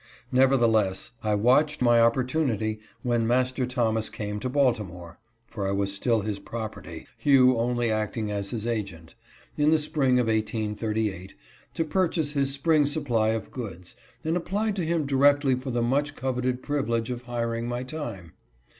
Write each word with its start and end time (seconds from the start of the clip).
Nevertheless, 0.31 1.11
I 1.21 1.35
watched 1.35 1.79
my 1.79 2.01
opportunity 2.01 2.79
when 3.03 3.27
Master 3.27 3.67
Thomas 3.67 4.09
came 4.09 4.39
to 4.39 4.49
Baltimore 4.49 5.19
(for 5.45 5.67
I 5.67 5.71
was 5.73 5.93
still 5.93 6.21
his 6.21 6.39
property, 6.39 7.05
Hugh 7.19 7.55
only 7.55 7.91
acting 7.91 8.31
as 8.31 8.49
his 8.49 8.65
agent,) 8.65 9.13
in 9.57 9.69
the 9.69 9.77
spring 9.77 10.17
of 10.19 10.25
1838, 10.25 11.35
to 11.75 11.85
purchase 11.85 12.31
his 12.31 12.51
spring 12.51 12.87
supply 12.87 13.29
of 13.29 13.51
goods, 13.51 13.95
and 14.23 14.35
applied 14.35 14.75
to 14.77 14.85
him 14.85 15.05
directly 15.05 15.53
for 15.53 15.69
the 15.69 15.83
much 15.83 16.15
coveted 16.15 16.63
privilege 16.63 17.11
of 17.11 17.21
hiring 17.25 17.67
my 17.67 17.83
time. 17.83 18.33